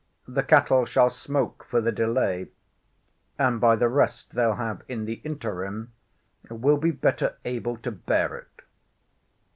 [0.27, 2.47] The cattle shall smoke for the delay;
[3.37, 5.91] and by the rest they'll have in the interim,
[6.49, 8.61] will be better able to bear it.